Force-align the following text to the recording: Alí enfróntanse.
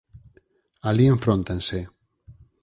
Alí 0.89 1.05
enfróntanse. 1.07 1.79